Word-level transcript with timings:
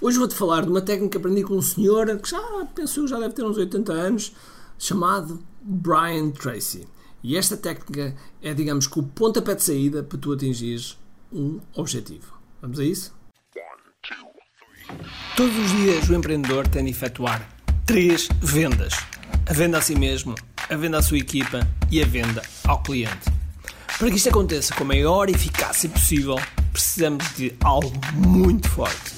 Hoje 0.00 0.16
vou-te 0.16 0.34
falar 0.34 0.62
de 0.62 0.68
uma 0.68 0.80
técnica 0.80 1.10
que 1.10 1.16
aprendi 1.16 1.42
com 1.42 1.54
um 1.54 1.62
senhor 1.62 2.06
que 2.18 2.30
já, 2.30 2.40
penso 2.72 3.08
já 3.08 3.18
deve 3.18 3.34
ter 3.34 3.44
uns 3.44 3.56
80 3.56 3.92
anos, 3.92 4.32
chamado 4.78 5.42
Brian 5.60 6.30
Tracy. 6.30 6.86
E 7.20 7.36
esta 7.36 7.56
técnica 7.56 8.14
é, 8.40 8.54
digamos, 8.54 8.86
que 8.86 9.00
o 9.00 9.02
pontapé 9.02 9.56
de 9.56 9.64
saída 9.64 10.04
para 10.04 10.16
tu 10.16 10.32
atingires 10.32 10.96
um 11.32 11.58
objetivo. 11.74 12.32
Vamos 12.62 12.78
a 12.78 12.84
isso? 12.84 13.12
Todos 15.36 15.56
os 15.56 15.70
dias 15.72 16.08
o 16.08 16.14
empreendedor 16.14 16.68
tem 16.68 16.84
de 16.84 16.90
efetuar 16.92 17.48
três 17.84 18.28
vendas: 18.40 18.94
a 19.48 19.52
venda 19.52 19.78
a 19.78 19.82
si 19.82 19.96
mesmo, 19.96 20.36
a 20.70 20.76
venda 20.76 20.98
à 20.98 21.02
sua 21.02 21.18
equipa 21.18 21.66
e 21.90 22.00
a 22.00 22.06
venda 22.06 22.40
ao 22.68 22.80
cliente. 22.84 23.32
Para 23.98 24.10
que 24.10 24.16
isto 24.16 24.28
aconteça 24.28 24.72
com 24.76 24.84
a 24.84 24.86
maior 24.86 25.28
eficácia 25.28 25.90
possível, 25.90 26.36
precisamos 26.72 27.34
de 27.34 27.52
algo 27.64 27.92
muito 28.14 28.68
forte: 28.70 29.17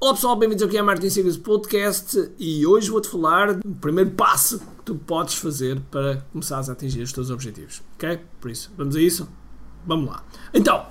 Olá 0.00 0.12
pessoal, 0.12 0.36
bem-vindos 0.36 0.62
ao 0.62 0.68
QI 0.68 0.82
Marketing 0.82 1.08
Secrets 1.08 1.38
Podcast 1.38 2.30
e 2.38 2.66
hoje 2.66 2.90
vou-te 2.90 3.08
falar 3.08 3.54
do 3.54 3.74
primeiro 3.76 4.10
passo 4.10 4.58
que 4.58 4.84
tu 4.84 4.96
podes 4.96 5.36
fazer 5.36 5.80
para 5.90 6.16
começares 6.30 6.68
a 6.68 6.72
atingir 6.72 7.00
os 7.00 7.12
teus 7.12 7.30
objetivos. 7.30 7.80
Ok? 7.94 8.20
Por 8.40 8.50
isso, 8.50 8.70
vamos 8.76 8.96
a 8.96 9.00
isso? 9.00 9.26
Vamos 9.86 10.10
lá. 10.10 10.22
Então, 10.52 10.86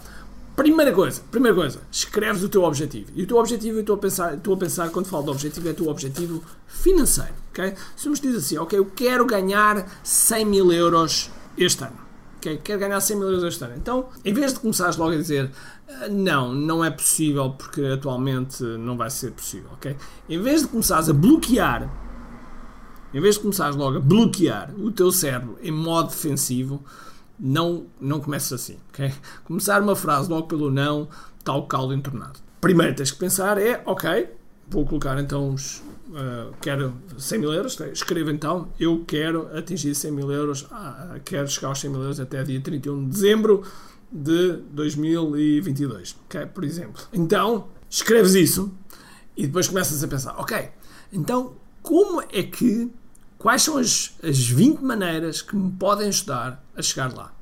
Primeira 0.56 0.94
coisa, 0.94 1.20
primeira 1.32 1.56
coisa, 1.56 1.82
escreves 1.92 2.44
o 2.44 2.50
teu 2.50 2.64
objetivo. 2.64 3.12
E 3.16 3.23
o 3.23 3.28
teu 3.28 3.38
objetivo, 3.38 3.78
eu 3.78 3.82
estou 3.82 3.95
a 3.95 3.98
pensar, 3.98 4.36
estou 4.36 4.54
a 4.54 4.58
pensar 4.58 4.90
quando 4.92 5.08
falo 5.08 5.23
de 5.23 5.30
objetivo, 5.32 5.67
é 5.67 5.72
o 5.72 5.73
teu 5.73 5.88
objetivo 5.88 6.44
financeiro, 6.67 7.34
ok? 7.50 7.73
Se 7.95 8.08
nos 8.08 8.20
diz 8.20 8.36
assim, 8.36 8.60
ok, 8.60 8.78
eu 8.78 8.86
quero 8.86 9.26
ganhar 9.26 9.90
100 10.04 10.45
mil 10.45 10.72
euros 10.72 11.32
este 11.58 11.84
ano, 11.84 11.98
ok? 12.44 12.58
Quero 12.63 12.80
ganhar 12.80 12.99
100 12.99 13.17
mil 13.17 13.27
euros 13.27 13.44
este 13.44 13.63
ano. 13.63 13.75
Então, 13.77 14.09
em 14.23 14.33
vez 14.33 14.53
de 14.53 14.59
começares 14.59 14.97
logo 14.97 15.13
a 15.13 15.16
dizer, 15.16 15.49
ah, 15.88 16.08
não, 16.09 16.53
não 16.53 16.83
é 16.83 16.91
possível 16.91 17.52
porque 17.52 17.81
atualmente 17.86 18.61
não 18.63 18.97
vai 18.97 19.09
ser 19.09 19.31
possível, 19.31 19.69
ok? 19.73 19.95
Em 20.30 20.41
vez 20.41 20.61
de 20.61 20.67
começares 20.67 21.09
a 21.09 21.14
bloquear, 21.14 21.89
em 23.14 23.21
vez 23.21 23.36
de 23.36 23.41
começares 23.41 23.75
logo 23.75 23.97
a 23.97 23.99
bloquear 23.99 24.73
o 24.77 24.91
teu 24.91 25.11
cérebro 25.11 25.58
em 25.61 25.71
modo 25.71 26.09
defensivo, 26.09 26.83
não, 27.39 27.88
não 27.99 28.19
comeces 28.19 28.52
assim, 28.52 28.77
ok? 28.89 29.14
Começar 29.45 29.81
uma 29.81 29.95
frase 29.95 30.30
logo 30.30 30.47
pelo 30.47 30.69
não, 30.69 31.08
tal 31.44 31.66
caldo 31.67 31.94
entornado. 31.94 32.39
Primeiro 32.59 32.95
tens 32.95 33.11
que 33.11 33.17
pensar 33.17 33.58
é, 33.58 33.81
ok, 33.86 34.30
vou 34.69 34.86
colocar 34.86 35.19
então 35.19 35.53
os, 35.53 35.83
uh, 36.09 36.54
quero 36.62 36.94
100 37.18 37.40
mil 37.40 37.54
euros, 37.54 37.80
escreva 37.94 38.32
então, 38.32 38.70
eu 38.80 39.04
quero 39.06 39.56
atingir 39.58 39.96
100 39.96 40.12
mil 40.12 40.32
euros, 40.32 40.68
ah, 40.72 41.20
quero 41.23 41.48
chegar 41.48 41.70
aos 41.70 41.80
100 41.80 41.90
mil 41.90 42.02
euros 42.02 42.20
até 42.20 42.44
dia 42.44 42.60
31 42.60 43.04
de 43.04 43.10
dezembro 43.10 43.64
de 44.12 44.58
2022, 44.72 46.16
ok? 46.26 46.45
Por 46.48 46.64
exemplo. 46.64 47.02
Então, 47.12 47.68
escreves 47.90 48.36
isso 48.36 48.73
e 49.36 49.48
depois 49.48 49.68
começas 49.68 50.04
a 50.04 50.08
pensar, 50.08 50.36
ok, 50.40 50.70
então 51.12 51.56
como 51.82 52.22
é 52.22 52.44
que 52.44 52.92
quais 53.44 53.62
são 53.62 53.78
as, 53.78 54.16
as 54.23 54.48
20 54.48 54.80
maneiras 54.80 55.42
que 55.42 55.54
me 55.54 55.70
podem 55.73 56.08
ajudar 56.08 56.64
a 56.76 56.82
chegar 56.82 57.14
lá. 57.14 57.34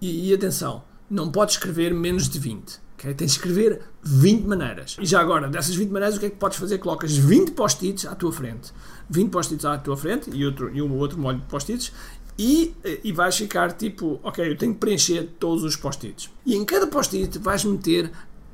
E, 0.00 0.30
e 0.30 0.34
atenção, 0.34 0.82
não 1.10 1.30
podes 1.30 1.56
escrever 1.56 1.92
menos 1.92 2.26
de 2.26 2.38
20. 2.38 2.80
Okay? 3.00 3.14
Tens 3.14 3.32
de 3.32 3.38
escrever 3.38 3.80
20 4.02 4.46
maneiras. 4.46 4.96
E 5.00 5.06
já 5.06 5.20
agora, 5.20 5.48
dessas 5.48 5.74
20 5.74 5.90
maneiras, 5.90 6.16
o 6.16 6.20
que 6.20 6.26
é 6.26 6.30
que 6.30 6.36
podes 6.36 6.58
fazer? 6.58 6.78
Colocas 6.78 7.16
20 7.16 7.52
post-its 7.52 8.04
à 8.04 8.14
tua 8.14 8.30
frente. 8.30 8.72
20 9.08 9.30
post-its 9.30 9.64
à 9.64 9.78
tua 9.78 9.96
frente 9.96 10.30
e, 10.30 10.44
outro, 10.44 10.70
e 10.74 10.82
um 10.82 10.94
outro 10.98 11.18
molho 11.18 11.38
de 11.38 11.46
post-its. 11.46 11.92
E, 12.38 12.74
e 13.02 13.10
vais 13.12 13.36
ficar 13.36 13.72
tipo, 13.72 14.20
ok, 14.22 14.46
eu 14.46 14.56
tenho 14.56 14.74
que 14.74 14.80
preencher 14.80 15.30
todos 15.38 15.64
os 15.64 15.76
post-its. 15.76 16.30
E 16.44 16.54
em 16.54 16.64
cada 16.64 16.86
post-it 16.86 17.38
vais 17.38 17.64
meter 17.64 18.10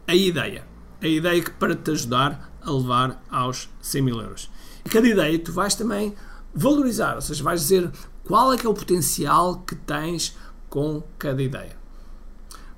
a 0.06 0.14
ideia. 0.14 0.64
A 1.02 1.08
ideia 1.08 1.42
que 1.42 1.50
para 1.50 1.74
te 1.74 1.90
ajudar 1.90 2.56
a 2.62 2.70
levar 2.70 3.22
aos 3.28 3.68
100 3.82 4.02
mil 4.02 4.20
euros. 4.20 4.50
E 4.84 4.88
cada 4.88 5.06
ideia 5.06 5.38
tu 5.38 5.52
vais 5.52 5.74
também 5.74 6.14
valorizar, 6.54 7.16
ou 7.16 7.20
seja, 7.20 7.42
vais 7.42 7.60
dizer 7.60 7.90
qual 8.24 8.52
é 8.52 8.56
que 8.56 8.66
é 8.66 8.68
o 8.68 8.74
potencial 8.74 9.60
que 9.60 9.74
tens 9.74 10.36
com 10.68 11.02
cada 11.18 11.42
ideia. 11.42 11.76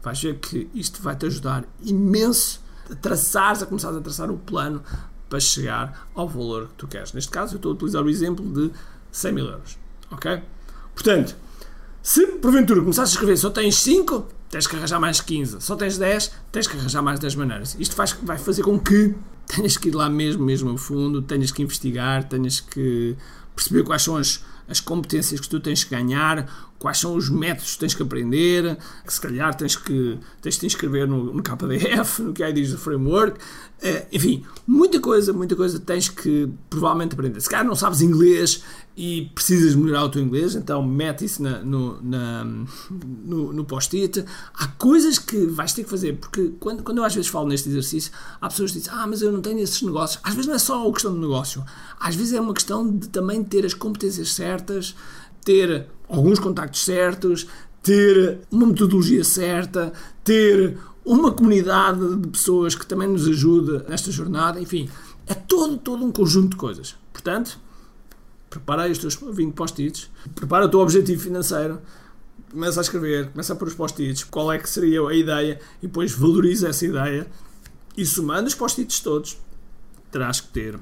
Vais 0.09 0.23
ver 0.23 0.39
que 0.39 0.71
isto 0.75 1.03
vai 1.03 1.15
te 1.15 1.27
ajudar 1.27 1.67
imenso 1.83 2.63
a 2.91 2.95
traçares, 2.95 3.63
a 3.63 3.67
começar 3.67 3.91
a 3.91 4.01
traçar 4.01 4.31
o 4.31 4.39
plano 4.39 4.83
para 5.29 5.39
chegar 5.39 6.09
ao 6.15 6.27
valor 6.27 6.69
que 6.69 6.75
tu 6.77 6.89
queres. 6.89 7.13
Neste 7.13 7.31
caso, 7.31 7.55
eu 7.55 7.57
estou 7.57 7.73
a 7.73 7.75
utilizar 7.75 8.03
o 8.03 8.09
exemplo 8.09 8.43
de 8.51 8.71
100 9.13 9.33
mil 9.33 9.45
euros. 9.45 9.77
Ok? 10.11 10.43
Portanto, 10.95 11.37
se 12.03 12.27
porventura 12.27 12.81
começares 12.81 13.11
a 13.11 13.13
escrever 13.13 13.37
só 13.37 13.51
tens 13.51 13.77
5, 13.77 14.27
tens 14.49 14.67
que 14.67 14.77
arranjar 14.77 14.99
mais 14.99 15.21
15. 15.21 15.61
Só 15.61 15.77
tens 15.77 15.99
10, 15.99 16.33
tens 16.51 16.67
que 16.67 16.79
arranjar 16.79 17.03
mais 17.03 17.21
10 17.21 17.35
maneiras. 17.35 17.77
Isto 17.79 17.95
faz, 17.95 18.17
vai 18.23 18.39
fazer 18.39 18.63
com 18.63 18.81
que 18.81 19.15
tenhas 19.47 19.77
que 19.77 19.89
ir 19.89 19.95
lá 19.95 20.09
mesmo, 20.09 20.43
mesmo 20.43 20.71
ao 20.71 20.79
fundo, 20.79 21.21
tenhas 21.21 21.51
que 21.51 21.63
investigar, 21.63 22.25
tenhas 22.25 22.61
que 22.61 23.15
perceber 23.55 23.83
quais 23.83 24.01
são 24.01 24.17
as, 24.17 24.43
as 24.69 24.81
competências 24.81 25.41
que 25.41 25.49
tu 25.49 25.59
tens 25.61 25.84
que 25.84 25.91
ganhar, 25.91 26.47
quais 26.79 26.99
são 26.99 27.15
os 27.15 27.29
métodos 27.29 27.73
que 27.75 27.79
tens 27.79 27.95
que 27.95 28.03
aprender, 28.03 28.77
que 29.05 29.12
se 29.12 29.21
calhar 29.21 29.55
tens 29.55 29.77
que, 29.77 30.19
tens 30.41 30.55
que 30.55 30.61
te 30.61 30.67
inscrever 30.67 31.09
no, 31.09 31.33
no 31.33 31.43
KDF, 31.43 32.23
no 32.23 32.33
que 32.33 32.43
aí 32.43 32.53
diz 32.53 32.71
do 32.71 32.78
framework, 32.78 33.39
uh, 33.39 34.07
enfim, 34.12 34.45
muita 34.67 35.01
coisa, 35.01 35.33
muita 35.33 35.57
coisa 35.57 35.81
tens 35.81 36.09
que 36.09 36.49
provavelmente 36.71 37.15
aprender. 37.15 37.41
Se 37.41 37.49
calhar 37.49 37.67
não 37.67 37.75
sabes 37.75 38.01
inglês 38.01 38.62
e 38.97 39.31
precisas 39.33 39.77
melhorar 39.77 40.05
o 40.05 40.09
teu 40.09 40.21
inglês, 40.21 40.57
então 40.57 40.83
mete 40.83 41.25
isso 41.25 41.41
na, 41.41 41.61
no, 41.61 42.03
na, 42.03 42.45
no, 43.25 43.53
no 43.53 43.65
post-it. 43.65 44.25
Há 44.55 44.67
coisas 44.69 45.19
que 45.19 45.47
vais 45.47 45.73
ter 45.73 45.84
que 45.84 45.91
fazer, 45.91 46.17
porque 46.17 46.53
quando, 46.59 46.83
quando 46.83 46.99
eu 46.99 47.05
às 47.05 47.15
vezes 47.15 47.31
falo 47.31 47.49
neste 47.49 47.69
exercício, 47.69 48.11
há 48.41 48.49
pessoas 48.49 48.73
que 48.73 48.78
dizem, 48.78 48.93
ah, 48.93 49.07
mas 49.07 49.23
eu 49.23 49.31
não 49.31 49.41
tenho 49.41 49.61
esses 49.61 49.83
negócios. 49.83 50.21
Às 50.25 50.34
vezes 50.34 50.49
não 50.49 50.55
é 50.55 50.59
só 50.59 50.83
uma 50.84 50.93
questão 50.93 51.15
de 51.15 51.21
negócio, 51.21 51.65
às 52.01 52.17
vezes 52.17 52.33
é 52.33 52.41
uma 52.41 52.53
questão 52.53 52.91
de 52.91 53.09
também 53.09 53.45
ter 53.45 53.65
as 53.65 53.73
competências 53.73 54.33
certas, 54.33 54.58
ter 55.45 55.87
alguns 56.09 56.39
contactos 56.39 56.85
certos, 56.85 57.47
ter 57.83 58.41
uma 58.51 58.67
metodologia 58.67 59.25
certa, 59.25 59.93
ter 60.25 60.77
uma 61.05 61.33
comunidade 61.33 62.17
de 62.17 62.29
pessoas 62.29 62.75
que 62.75 62.87
também 62.87 63.09
nos 63.09 63.27
ajuda 63.27 63.85
nesta 63.89 64.11
jornada, 64.11 64.61
enfim, 64.61 64.89
é 65.27 65.35
todo, 65.35 65.79
todo 65.79 66.05
um 66.05 66.13
conjunto 66.13 66.51
de 66.51 66.57
coisas. 66.57 66.97
Portanto, 67.13 67.59
prepara 68.51 68.91
os 68.91 68.99
teus 68.99 69.15
20 69.15 69.55
post-its, 69.55 70.11
prepara 70.35 70.67
o 70.67 70.69
teu 70.69 70.81
objetivo 70.81 71.23
financeiro, 71.23 71.81
começa 72.51 72.81
a 72.81 72.83
escrever, 72.83 73.31
começa 73.31 73.53
a 73.53 73.57
pôr 73.57 73.69
os 73.69 73.75
post-its, 73.75 74.25
qual 74.25 74.53
é 74.53 74.59
que 74.59 74.69
seria 74.69 75.01
a 75.07 75.15
ideia 75.15 75.61
e 75.83 75.87
depois 75.87 76.13
valoriza 76.13 76.69
essa 76.69 76.85
ideia 76.85 77.27
e 77.97 78.07
somando 78.07 78.47
os 78.47 78.55
post-its 78.55 79.01
todos, 79.01 79.39
terás 80.11 80.41
que 80.41 80.49
ter 80.49 80.79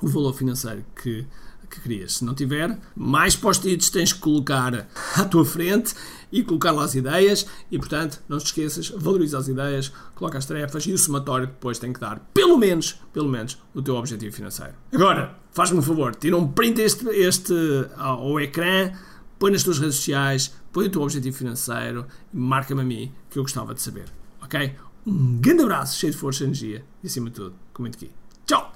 o 0.00 0.08
valor 0.08 0.32
financeiro 0.32 0.84
que 1.00 1.26
que 1.70 1.80
querias. 1.80 2.16
Se 2.16 2.24
não 2.24 2.34
tiver, 2.34 2.76
mais 2.96 3.36
post-its 3.36 3.88
tens 3.88 4.12
que 4.12 4.18
colocar 4.18 4.88
à 5.16 5.24
tua 5.24 5.44
frente 5.44 5.94
e 6.32 6.42
colocar 6.42 6.72
lá 6.72 6.84
as 6.84 6.94
ideias 6.94 7.46
e, 7.70 7.78
portanto, 7.78 8.20
não 8.28 8.38
te 8.38 8.46
esqueças, 8.46 8.90
valoriza 8.90 9.38
as 9.38 9.48
ideias, 9.48 9.92
coloca 10.14 10.38
as 10.38 10.44
tarefas 10.44 10.84
e 10.86 10.92
o 10.92 10.98
somatório 10.98 11.46
depois 11.46 11.78
tem 11.78 11.92
que 11.92 12.00
dar, 12.00 12.18
pelo 12.34 12.58
menos, 12.58 13.00
pelo 13.12 13.28
menos, 13.28 13.58
o 13.74 13.80
teu 13.80 13.94
objetivo 13.94 14.34
financeiro. 14.34 14.74
Agora, 14.92 15.36
faz-me 15.52 15.78
um 15.78 15.82
favor, 15.82 16.14
tira 16.14 16.36
um 16.36 16.48
print 16.48 16.80
este, 16.80 17.08
este 17.08 17.54
ao 17.96 18.40
ecrã, 18.40 18.92
põe 19.38 19.52
nas 19.52 19.62
tuas 19.62 19.78
redes 19.78 19.96
sociais, 19.96 20.54
põe 20.72 20.86
o 20.86 20.90
teu 20.90 21.02
objetivo 21.02 21.36
financeiro 21.36 22.06
e 22.32 22.36
marca-me 22.36 22.82
a 22.82 22.84
mim, 22.84 23.12
que 23.30 23.38
eu 23.38 23.42
gostava 23.42 23.74
de 23.74 23.80
saber. 23.80 24.06
Ok? 24.42 24.74
Um 25.06 25.38
grande 25.40 25.62
abraço, 25.62 25.98
cheio 25.98 26.12
de 26.12 26.18
força 26.18 26.42
e 26.42 26.46
energia 26.46 26.84
e, 27.02 27.06
acima 27.06 27.30
de 27.30 27.36
tudo, 27.36 27.54
comente 27.72 27.96
aqui. 27.96 28.10
Tchau! 28.46 28.68